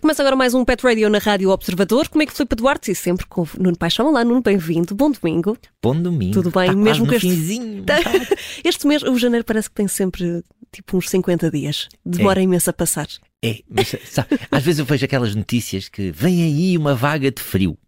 [0.00, 2.08] Começa agora mais um Pet Radio na Rádio Observador.
[2.08, 2.90] Como é que Filipe Duarte?
[2.90, 4.08] E sempre com o Nuno Paixão.
[4.08, 4.94] Olá, Nuno, bem-vindo.
[4.94, 5.56] Bom domingo.
[5.82, 6.32] Bom domingo.
[6.32, 6.66] Tudo bem?
[6.66, 7.28] Tá Mesmo que este...
[7.28, 7.84] finzinho.
[8.64, 11.88] este mês, o janeiro parece que tem sempre tipo uns 50 dias.
[12.04, 13.06] Demora imenso a passar.
[13.42, 17.40] É, mas sabe, às vezes eu vejo aquelas notícias que vem aí uma vaga de
[17.40, 17.78] frio.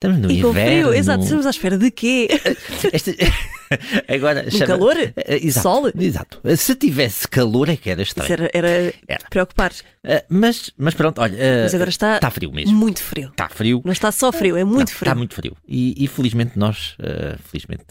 [0.00, 0.70] Estamos no E com inverno.
[0.70, 2.28] frio, exato, estamos à espera de quê?
[2.92, 3.10] Esta-
[4.08, 4.96] Agora, Do chama- calor?
[4.96, 5.90] Eh, exato, Sol?
[5.98, 6.40] Exato.
[6.56, 8.32] Se tivesse calor é que era Isso estranho.
[8.32, 9.24] era, era Era.
[9.28, 9.72] preocupar.
[10.04, 11.34] Eh, mas, mas pronto, olha.
[11.36, 12.76] eh, Mas agora está Está frio mesmo.
[12.78, 13.30] muito frio.
[13.30, 13.82] Está frio.
[13.84, 15.08] Não está só frio, é muito Não, frio.
[15.08, 15.56] Está muito frio.
[15.66, 17.84] E, e felizmente nós, eh, felizmente,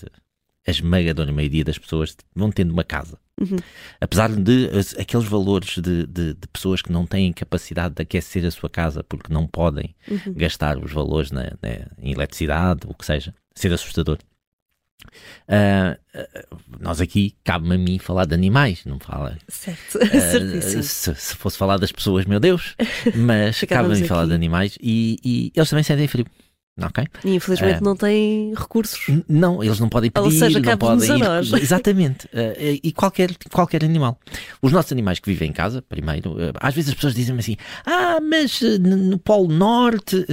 [0.67, 3.17] a esmagadora maioria das pessoas vão tendo uma casa.
[3.39, 3.55] Uhum.
[4.01, 8.51] Apesar de aqueles valores de, de- de pessoas que não têm capacidade de aquecer a
[8.51, 10.33] sua casa porque não podem Uhum.
[10.35, 14.17] gastar os valores na, na- em eletricidade, o que seja, ser assustador.
[15.47, 15.97] Ah,
[16.79, 19.37] nós aqui, cabe-me a mim falar de animais, não fala.
[19.47, 20.83] Certo, certíssimo.
[20.83, 22.75] se, se fosse falar das pessoas, meu Deus,
[23.15, 24.29] mas cabe-me falar aqui.
[24.29, 26.25] de animais e, e eles também sentem frio.
[26.79, 27.03] Ok?
[27.25, 27.81] E infelizmente Ah.
[27.81, 28.99] não tem recursos.
[29.27, 31.51] Não, eles não podem pedir, Ou seja, não podem ir- nós.
[31.59, 32.29] Exatamente.
[32.31, 34.19] Eh, e qualquer, qualquer animal.
[34.61, 37.57] Os nossos animais que vivem em casa, primeiro, eh, às vezes as pessoas dizem-me assim:
[37.85, 40.23] ah, mas no Polo Norte.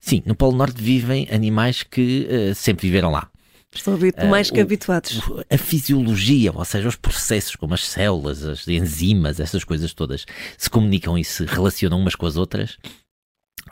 [0.00, 2.26] Sim, no Polo Norte vivem animais que
[2.56, 3.28] sempre viveram lá.
[3.74, 3.98] Estão
[4.30, 5.20] mais que habituados.
[5.50, 10.24] A fisiologia, ou seja, os processos como as células, as enzimas, essas coisas todas
[10.56, 12.78] se comunicam e se relacionam umas com as outras.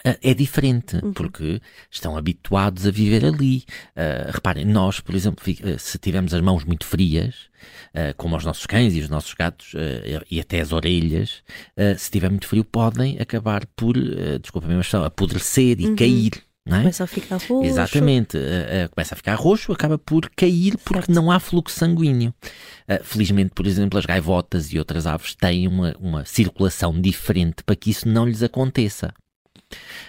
[0.05, 1.12] Ah, É diferente, Uhum.
[1.12, 1.60] porque
[1.91, 3.64] estão habituados a viver ali.
[3.97, 7.34] Ah, reparem, nós, por exemplo, ah, se tivermos as mãos muito frias,
[7.94, 11.42] ah, como os nossos cães e os nossos gatos, ah, e até as orelhas,
[11.98, 15.96] se tiver muito frio, podem acabar por, uh, desculpa a minha expressão, apodrecer e Uhum.
[15.96, 16.33] cair.
[16.66, 16.78] É?
[16.78, 17.62] Começa a ficar roxo.
[17.64, 18.36] Exatamente.
[18.39, 21.12] Uh, uh, começa a ficar roxo, acaba por cair porque Certo.
[21.12, 22.33] não há fluxo sanguíneo.
[22.89, 27.77] Uh, felizmente, por exemplo, as gaivotas e outras aves têm uma, uma circulação diferente para
[27.77, 29.12] que isso não lhes aconteça.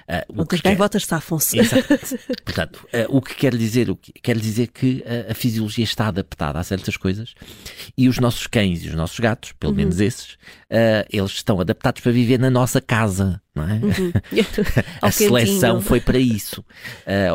[0.08, 1.58] Uh, o que quer- gaivotas safam-se.
[1.58, 1.88] Exato.
[2.46, 3.90] Portanto, eh, o que quer dizer?
[3.90, 7.34] O que quer dizer que eh, a fisiologia está adaptada a certas coisas
[7.98, 9.78] e os nossos cães e os nossos gatos, pelo Uhum.
[9.78, 10.38] menos esses,
[10.70, 13.74] eh, eles estão adaptados para viver na nossa casa, não é?
[13.74, 14.12] Uhum.
[15.02, 16.64] A seleção foi para isso,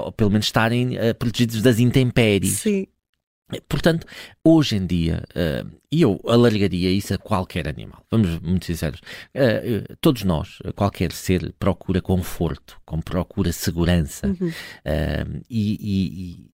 [0.05, 2.59] ou pelo menos estarem protegidos das intempéries.
[2.61, 2.87] Sim.
[3.69, 4.07] Portanto,
[4.45, 9.01] hoje em dia, eh, e eu alargaria isso a qualquer animal, vamos muito sinceros,
[9.35, 14.53] eh, eh, todos nós, qualquer ser, procura conforto, procura segurança, Uhum.
[15.49, 16.51] e, e- e-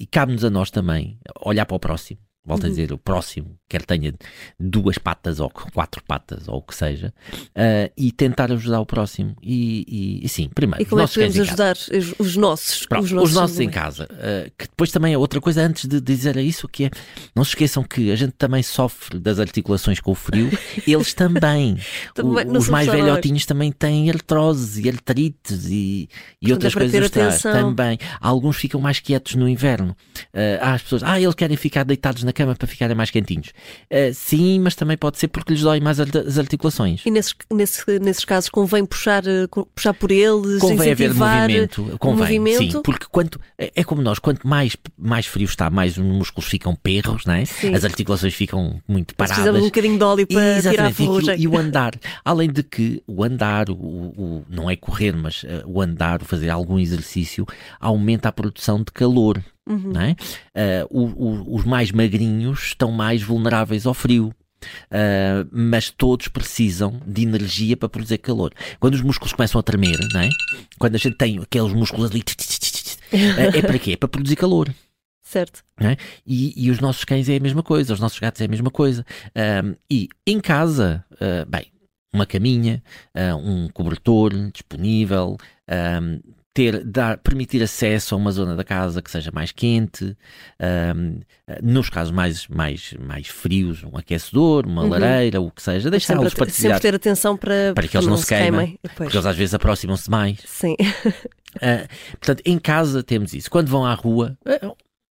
[0.00, 2.20] e cabe-nos a nós também olhar para o próximo.
[2.42, 2.70] Volto a Uhum.
[2.70, 4.14] dizer, o próximo, quer tenha
[4.58, 7.12] duas patas ou quatro patas ou o que seja,
[7.54, 9.36] eh, e tentar ajudar o próximo.
[9.42, 12.36] E, e, e sim, primeiro, E como é os que nossos podemos ajudar os, os
[12.36, 12.86] nossos?
[12.86, 14.04] Pronto, os nossos, em casa.
[14.04, 16.90] uh, que depois também é outra coisa antes de dizer isso, que é
[17.36, 20.48] não se esqueçam que a gente também sofre das articulações com o frio,
[20.88, 21.76] eles também.
[22.14, 26.08] Também, O- os mais velhotinhos também têm artrose e artrites e,
[26.40, 27.98] e Portanto, outras é para coisas também.
[28.18, 29.94] Alguns ficam mais quietos no inverno.
[30.34, 33.48] Uh, há as pessoas, ah, eles querem ficar deitados na cama para ficarem mais quentinhos.
[33.90, 37.02] Uh, sim, mas também pode ser porque lhes dói mais as articulações.
[37.06, 41.96] E nesses, nesse- nesses casos convém puxar, eh, puxar por eles, Convém haver incentivar movimento,
[41.98, 42.72] convém, movimento.
[42.72, 46.48] sim, porque quanto, é é como nós, quanto mais, mais frio está, mais os músculos
[46.48, 47.44] ficam perros, não é?
[47.44, 47.74] Sim.
[47.74, 49.62] as articulações ficam muito Nós precisamos paradas.
[49.62, 51.40] um bocadinho de óleo para tirar a Exatamente, e, ferrugem.
[51.40, 51.92] e o andar,
[52.24, 56.24] além de que o andar, o, o- não é correr, mas eh, o andar, o
[56.24, 57.46] fazer algum exercício,
[57.80, 59.92] aumenta a produção de calor, Uhum.
[60.00, 60.16] é?
[60.54, 64.34] Eh, o- o- os mais magrinhos estão mais vulneráveis ao frio.
[64.92, 68.52] Uh, mas todos precisam de energia para produzir calor.
[68.78, 70.28] Quando os músculos começam a tremer, não é?
[70.78, 73.92] quando a gente tem aqueles músculos ali, uh, é para quê?
[73.92, 74.68] É para produzir calor.
[75.22, 75.62] Certo.
[76.26, 78.70] E, e os nossos cães é a mesma coisa, os nossos gatos é a mesma
[78.70, 79.06] coisa.
[79.64, 81.66] Um, e em casa, uh, bem,
[82.12, 82.82] uma caminha,
[83.16, 85.36] uh, um cobertor disponível,
[86.02, 86.20] um,
[86.52, 90.16] ter, dar, permitir acesso a uma zona da casa que seja mais quente,
[90.96, 91.20] um,
[91.62, 94.88] nos casos mais, mais, mais frios, um aquecedor, uma Uhum.
[94.88, 98.26] lareira, o que seja, deixá-los partilhar, sempre ter atenção para, para que eles não se
[98.26, 98.94] queimem, Pois.
[98.94, 100.40] porque eles às vezes aproximam-se mais.
[100.44, 100.76] Sim.
[101.60, 103.50] Ah, portanto, em casa temos isso.
[103.50, 104.72] Quando vão à rua, ah,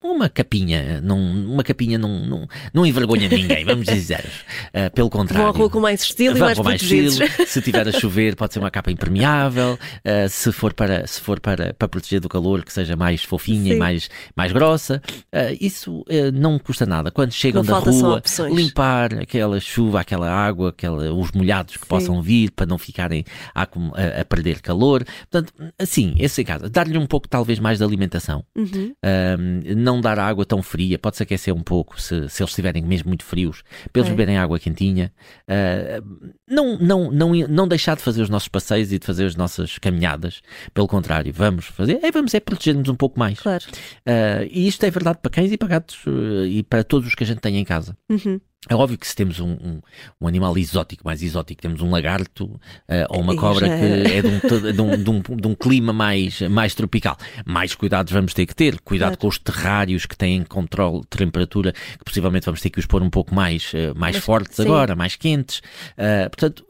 [0.03, 4.25] uma capinha, não, uma capinha não, não, não envergonha ninguém, vamos dizer.
[4.73, 5.45] Ah, pelo contrário.
[5.47, 7.11] Vão à rua com mais estilo e mais mais estilo.
[7.47, 9.79] Se tiver a chover, pode ser uma capa impermeável.
[10.05, 13.71] Uh, se for para, se for para, para proteger do calor, que seja mais fofinha
[13.71, 13.77] Sim.
[13.77, 15.03] e mais, mais grossa.
[15.33, 17.11] Uh, isso uh, não custa nada.
[17.11, 21.89] Quando chegam Não da rua, limpar aquela chuva, aquela água, aquela, os molhados que Sim.
[21.89, 23.25] possam vir para não ficarem
[23.55, 25.05] a, a- a perder calor.
[25.31, 26.69] Portanto, assim, esse em casa.
[26.71, 28.45] Dar-lhe um pouco, talvez, mais de alimentação.
[28.57, 28.95] Uhum.
[29.05, 33.09] Um, não dar água tão fria, pode-se aquecer um pouco se, se eles estiverem mesmo
[33.09, 34.11] muito frios, para eles É.
[34.15, 35.13] beberem água quentinha.
[35.49, 39.35] Uh, não, não, não, não deixar de fazer os nossos passeios e de fazer as
[39.35, 40.41] nossas caminhadas.
[40.73, 43.41] Pelo contrário, vamos fazer, é, vamos é proteger-nos um pouco mais.
[43.41, 43.65] Claro.
[44.07, 47.15] Uh, e isto é verdade para cães e para gatos uh, e para todos os
[47.15, 47.97] que a gente tem em casa.
[48.09, 48.41] Uhum.
[48.69, 49.81] É óbvio que se temos um, um,
[50.21, 52.61] um animal exótico, mais exótico, temos um lagarto uh,
[53.09, 53.73] ou uma cobra que
[54.13, 57.17] é de um, de, um, de, um, de um clima mais, mais tropical,
[57.47, 58.79] mais cuidados vamos ter que ter.
[58.81, 59.21] Cuidado Claro.
[59.21, 63.03] com os terrários que têm controle de temperatura, que possivelmente vamos ter que os pôr
[63.03, 64.63] um pouco mais, uh, mais Mas- fortes sim.
[64.63, 65.61] agora, mais quentes.
[65.97, 66.67] Uh, portanto,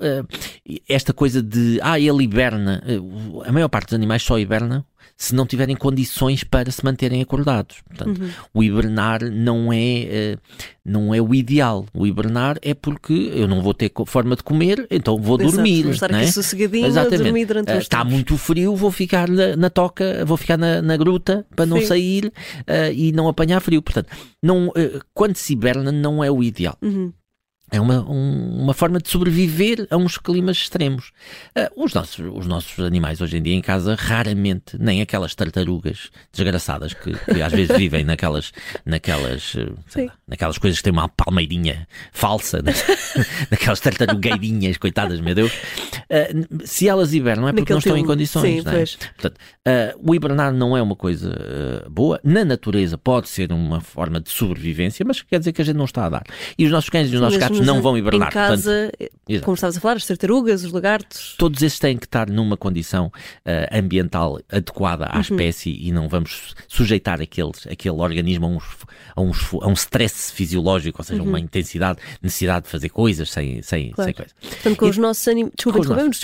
[0.89, 2.81] esta coisa de, ah, ele hiberna,
[3.45, 4.87] a maior parte dos animais só hiberna
[5.21, 7.83] se não tiverem condições para se manterem acordados.
[7.87, 8.31] Portanto, Uhum.
[8.55, 10.39] o hibernar não é, eh,
[10.83, 11.85] não é o ideal.
[11.93, 15.83] O hibernar é porque eu não vou ter forma de comer, então vou Exato, dormir.
[15.83, 17.23] vou estar não aqui sossegadinho a Exatamente.
[17.23, 20.97] dormir durante os Está muito frio, vou ficar na, na toca, vou ficar na, na
[20.97, 21.87] gruta para não Sim.
[21.87, 22.33] sair
[22.67, 23.83] ah, e não apanhar frio.
[23.83, 24.09] Portanto,
[24.43, 26.79] não, eh, quando se hiberna, não é o ideal.
[26.81, 27.13] Uhum.
[27.71, 31.13] É uma, um- uma forma de sobreviver a uns climas extremos.
[31.55, 36.11] Ah, os, nossos, os nossos animais hoje em dia em casa, raramente, nem aquelas tartarugas
[36.33, 38.53] desgraçadas que, que às vezes vivem naquelas,
[38.85, 39.55] naquelas,
[39.89, 40.07] Sim.
[40.07, 42.73] lá, naquelas coisas que têm uma palmeirinha falsa, né?
[43.51, 45.53] naquelas tartarugueirinhas, coitadas, meu Deus.
[46.11, 46.29] Ah,
[46.65, 48.09] se elas hibernam é porque Naquele não estão em filme.
[48.09, 48.57] condições.
[48.59, 48.85] Sim, não é?
[49.15, 51.33] Portanto, ah, o hibernar não é uma coisa
[51.85, 52.21] ah, boa.
[52.25, 55.85] Na natureza pode ser uma forma de sobrevivência, mas quer dizer que a gente não
[55.85, 56.23] está a dar.
[56.59, 58.29] E os nossos cães e os nossos gatos mas não vão hibernar.
[58.29, 58.93] Em Portanto, casa,
[59.29, 59.45] Exato.
[59.45, 61.35] como estavas a falar, as tartarugas, os lagartos.
[61.39, 63.13] todos esses têm que estar numa condição
[63.45, 68.47] ah, ambiental adequada à espécie e não vamos sujeitar aqueles, aquele organismo
[69.17, 73.31] a um, a, a um stress fisiológico, ou seja, uma intensidade, necessidade de fazer coisas
[73.31, 74.09] sem, sem, Claro.
[74.09, 74.33] sem coisa.
[74.41, 75.53] Portanto, com E- os nossos animais.
[75.57, 76.23] Desculpa, Com os nossos,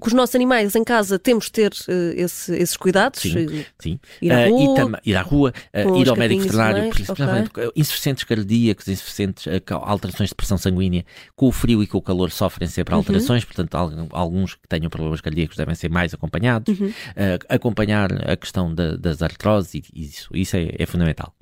[0.00, 3.20] com os nossos animais em casa temos de ter eh, esse- esses cuidados.
[3.20, 3.38] Sim.
[3.60, 3.98] eh, Sim.
[4.22, 8.88] Ir à rua, e tam- ir à rua, ir ao médico veterinário, principalmente insuficientes cardíacos,
[8.88, 11.04] insuficientes alterações de pressão sanguínea,
[11.34, 13.00] com o frio e com o calor sofrem sempre Uhum.
[13.00, 16.78] alterações, portanto, al- alguns que tenham problemas cardíacos devem ser mais acompanhados.
[16.78, 16.92] Uhum.
[17.16, 21.34] Ah, acompanhar a questão da- das artroses, e isso, isso é, é fundamental.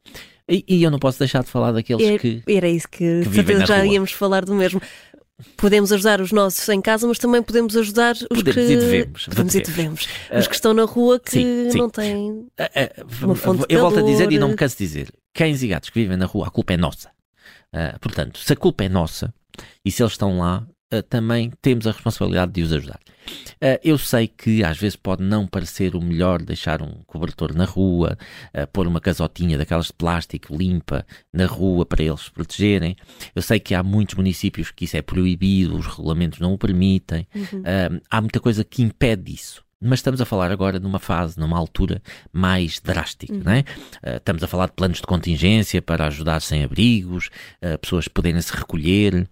[0.49, 2.43] E, e eu não posso deixar de falar daqueles Era, que.
[2.49, 3.87] era isso que, de vivem já rua.
[3.87, 4.81] íamos falar do mesmo.
[5.57, 8.61] Podemos ajudar os nossos em casa, mas também podemos ajudar os Podemos que.
[8.73, 10.07] e devemos, Podemos e devemos.
[10.27, 10.41] devemos.
[10.43, 11.79] Os que estão na rua que sim, sim.
[11.79, 12.47] não têm.
[12.59, 15.13] Ah, ah, Uma fonte de eu volto a dizer e não me canso de dizer:
[15.33, 17.11] cães e gatos que vivem na rua, a culpa é nossa.
[17.73, 19.33] Ah, portanto, se a culpa é nossa
[19.85, 22.99] e se eles estão lá, ah, também temos a responsabilidade de os ajudar.
[23.61, 27.65] Ah, eu sei que às vezes pode não parecer o melhor deixar um cobertor na
[27.65, 28.17] rua,
[28.73, 32.97] pôr uma casotinha daquelas de plástico limpa na rua para eles se protegerem.
[33.35, 37.27] Eu sei que há muitos municípios que isso é proibido, os regulamentos não o permitem.
[37.65, 39.63] Ah, há muita coisa que impede isso.
[39.81, 42.03] Mas estamos a falar agora numa fase, numa altura
[42.33, 43.65] mais drástica, não é?
[44.03, 47.31] Ah, estamos a falar de planos de contingência para ajudar sem abrigos,
[47.63, 49.29] ah, pessoas poderem se recolher.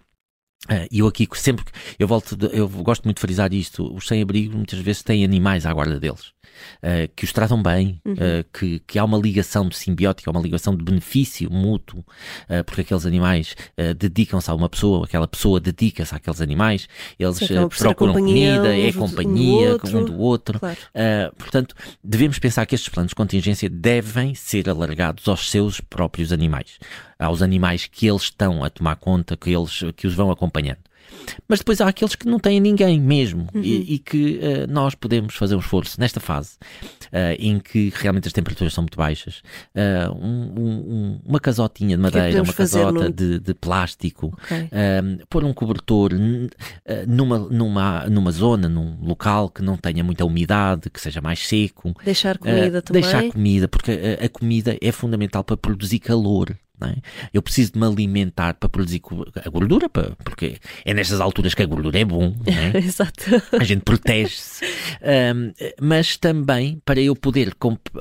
[0.69, 3.93] Ah, E eu aqui sempre que- eu volto, eu gosto muito de frisar isto.
[3.95, 6.33] Os sem-abrigo muitas vezes têm animais à guarda deles
[6.81, 10.75] ah, que os tratam bem, ah, que, que há uma ligação de simbiótica, uma ligação
[10.75, 12.03] de benefício mútuo,
[12.49, 13.55] ah, porque aqueles animais
[13.97, 16.87] dedicam-se a uma pessoa, aquela pessoa dedica-se àqueles animais,
[17.19, 17.39] eles
[17.77, 19.97] procuram comida, é companhia outro.
[19.99, 20.59] um do outro.
[20.59, 20.77] Claro.
[20.95, 26.31] Uh, portanto, devemos pensar que estes planos de contingência devem ser alargados aos seus próprios
[26.31, 26.79] animais,
[27.19, 30.79] aos animais que eles estão a tomar conta, que eles que os vão acompanhando.
[31.47, 35.35] Mas depois há aqueles que não têm ninguém mesmo e, e que uh, nós podemos
[35.35, 36.57] fazer um esforço nesta fase
[37.05, 39.41] uh, em que realmente as temperaturas são muito baixas.
[39.75, 44.57] uh, um- um- um- uma casotinha de madeira, podemos uma casota de, de plástico, Ok.
[44.57, 46.11] um, pôr um cobertor
[47.07, 51.93] numa, numa, numa zona, num local que não tenha muita umidade, que seja mais seco.
[52.03, 53.01] Deixar comida também.
[53.01, 53.91] Deixar comida, porque
[54.23, 56.55] a comida é fundamental para produzir calor.
[56.81, 56.95] É?
[57.33, 59.01] Eu preciso de me alimentar para produzir
[59.43, 62.35] a gordura, para- porque é nestas alturas que a gordura é bom.
[62.45, 62.77] é?
[62.77, 63.23] Exato.
[63.59, 64.63] a gente protege-se,
[65.01, 67.53] Um, mas também para eu poder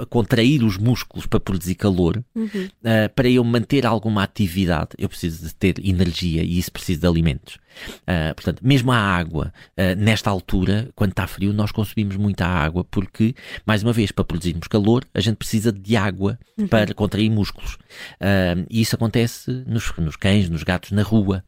[0.09, 2.69] contrair os músculos para produzir calor, Uhum.
[2.83, 7.07] uh, para eu manter alguma atividade, eu preciso de ter energia e isso preciso de
[7.07, 7.59] alimentos.
[8.03, 12.85] Uh, portanto, mesmo a água, uh, nesta altura, quando está frio, nós consumimos muita água
[12.85, 13.35] porque,
[13.67, 16.39] mais uma vez, para produzirmos calor, a gente precisa de água
[16.71, 17.75] para contrair músculos.
[18.15, 21.45] Uh, e isso acontece nos, nos cães, nos gatos, na rua.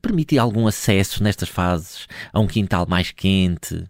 [0.00, 3.84] Permitir algum acesso nestas fases a um quintal mais quente,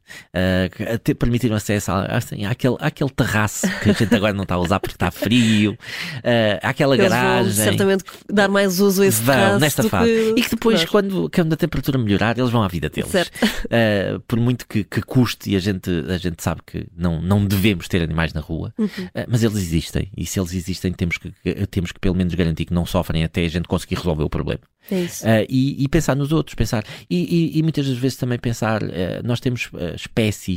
[0.67, 4.55] a ter- permitir acesso a, assim, àquele, àquele terraço que a gente agora não está
[4.55, 5.77] a usar porque está frio, uh,
[6.63, 10.11] àquela Eles vão garagem certamente dar mais uso a esse vão terraço nesta fase.
[10.11, 10.91] que- e que depois, nós.
[10.91, 13.13] quando, quando a temperatura melhorar, eles vão à vida deles.
[13.13, 17.45] Uh, por muito que, que, custe, e a gente, a gente sabe que não, não
[17.45, 18.87] devemos ter animais na rua, uhum.
[18.87, 20.11] uh, mas eles existem.
[20.17, 21.33] E se eles existem, temos que,
[21.71, 24.61] temos que pelo menos garantir que não sofrem até a gente conseguir resolver o problema.
[24.91, 25.25] É isso.
[25.25, 26.85] Uh, e, e, pensar nos outros, pensar.
[27.09, 27.17] E,
[27.55, 28.83] e, e muitas das vezes também pensar,
[29.25, 30.54] nós temos espécies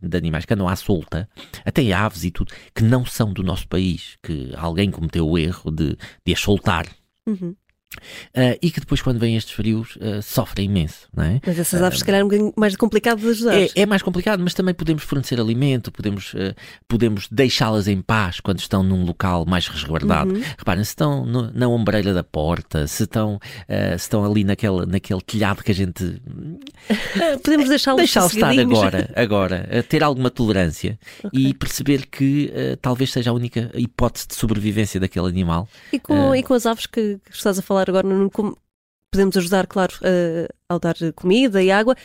[0.00, 1.28] de animais que andam à solta,
[1.64, 5.70] até aves e tudo, que não são do nosso país, que alguém cometeu o erro
[5.70, 6.86] de, de as soltar.
[7.26, 7.54] Uhum.
[7.96, 11.40] Uh, e que depois, quando vêm estes frios, uh, sofrem imenso, não é?
[11.44, 13.54] Mas essas aves, uh, se calhar, é um bocadinho mais complicado de ajudar.
[13.58, 16.32] É, é, mais complicado, mas também podemos fornecer alimento, podemos,
[16.86, 20.32] podemos deixá-las em paz quando estão num local mais resguardado.
[20.32, 20.42] Uhum.
[20.56, 25.20] Reparem, se estão no, na ombreira da porta, se estão, se estão ali naquele, naquele
[25.20, 26.22] telhado que a gente.
[27.42, 31.46] podemos deixá-los deixá estar agora, agora, ter alguma tolerância okay.
[31.46, 35.68] e perceber que talvez seja a única hipótese de sobrevivência daquele animal.
[35.92, 38.56] E com, e com as aves que, que estás a falar falar agora no como
[39.10, 41.96] podemos ajudar, claro, uh, ao dar comida e água.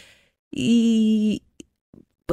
[0.51, 1.41] E,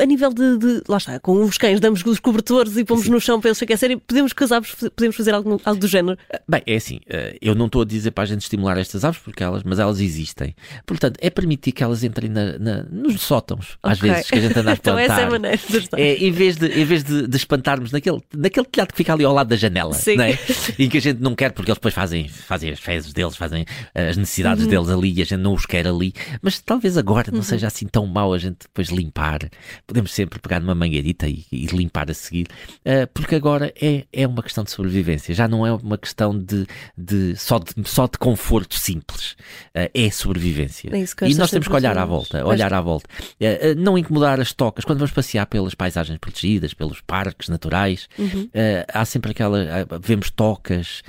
[0.01, 3.11] a nível de, de, Lá está, com os cães damos os cobertores e pomos Sim.
[3.11, 3.99] no chão para eles se aquecerem.
[3.99, 6.19] Podemos que as aves podemos fazer algo, algo do género?
[6.33, 9.05] Ah, bem, é assim, ah, eu não estou a dizer para a gente estimular estas
[9.05, 10.55] aves, porque elas, mas elas existem.
[10.87, 14.11] Portanto, é permitir que elas entrem na, na, nos sótãos, às okay.
[14.11, 15.05] vezes, que a gente anda a espantar.
[15.05, 17.93] então essa é a maneira de é, em vez de Em vez de, de, espantarmos
[17.93, 20.17] naquele, naquele telhado que fica ali ao lado da janela, Sim.
[20.17, 20.39] Não é?
[20.79, 23.67] e que a gente não quer, porque eles depois fazem, fazem as fezes deles, fazem
[23.95, 24.71] as necessidades uhum.
[24.71, 26.15] deles ali e a gente não os quer ali.
[26.41, 27.45] Mas talvez agora não uhum.
[27.45, 29.41] seja assim tão mau a gente depois limpar.
[29.87, 32.47] Podemos sempre pegar numa mangueirita e, e limpar a seguir,
[32.81, 36.67] uh, porque agora é, é uma questão de sobrevivência, já não é uma questão de,
[36.97, 39.33] de, só, de só de conforto simples,
[39.77, 40.91] uh, é sobrevivência.
[40.93, 43.09] É e nós temos que olhar à volta, olhar à volta.
[43.41, 48.49] Uh, não incomodar as tocas, quando vamos passear pelas paisagens protegidas, pelos parques naturais, uhum.
[48.93, 51.03] há sempre aquela, vemos tocas,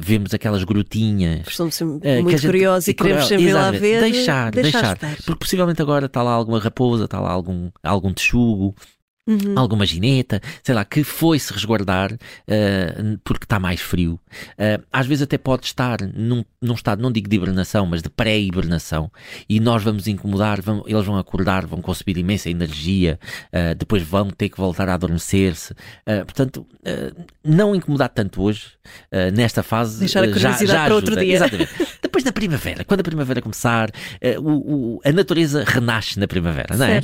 [0.00, 1.46] vemos aquelas grutinhas.
[1.46, 4.00] Estamos muito curiosos e queremos sempre lá ver.
[4.00, 5.16] Deixar, deixar, deixar.
[5.24, 8.74] Porque possivelmente agora está lá alguma raposa, está lá algum, algum texugo,
[9.24, 9.56] Uhum.
[9.56, 14.18] Alguma gineta, sei lá, que foi se resguardar uh, porque está mais frio.
[14.58, 18.10] Uh, às vezes até pode estar num, num estado, não digo de hibernação, mas de
[18.10, 19.12] pré-hibernação,
[19.48, 23.16] e nós vamos incomodar, vão, eles vão acordar, vão consumir imensa energia,
[23.52, 25.72] uh, depois vão ter que voltar a adormecer-se.
[26.24, 26.66] portanto,
[27.44, 28.72] não incomodar tanto hoje,
[29.32, 30.00] nesta fase.
[30.00, 31.34] Deixar a curiosidade já, já para outro dia.
[31.34, 31.70] Exatamente.
[32.02, 33.90] depois da primavera, quando a primavera começar,
[34.38, 37.00] o, o, a natureza renasce na primavera, não é?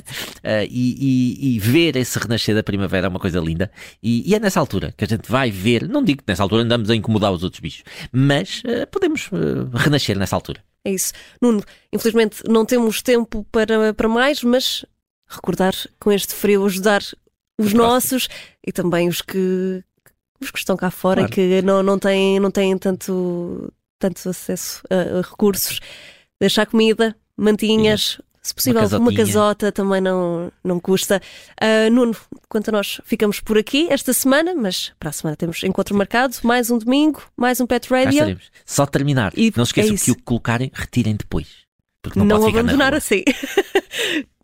[0.67, 3.71] E, e, e ver esse esse renascer da primavera é uma coisa linda
[4.03, 6.63] e, e, é nessa altura que a gente vai ver, não digo que nessa altura
[6.63, 10.63] andamos a incomodar os outros bichos, mas uh, podemos uh, renascer nessa altura.
[10.85, 11.13] É isso.
[11.41, 11.63] Nuno,
[11.93, 14.85] infelizmente não temos tempo para, para mais, mas
[15.29, 17.03] recordar com este frio, ajudar
[17.59, 18.29] os nossos
[18.67, 19.85] e também os que,
[20.41, 21.33] os que estão cá fora claro.
[21.33, 25.81] e que não, não, têm, não têm tanto, tanto acesso a, a recursos.
[26.41, 31.21] Deixar comida, mantinhas, se possível, uma, uma, casota também não, não custa.
[31.61, 32.17] Uh, Nuno,
[32.49, 36.35] quanto a nós, ficamos por aqui esta semana, mas para a semana temos encontro marcado,
[36.43, 38.39] mais um domingo, mais um Pet Radio.
[38.65, 39.33] Só terminar.
[39.37, 41.49] E não esqueçam é que o que colocarem, retirem depois.
[42.03, 43.25] Porque não, não pode abandonar assim.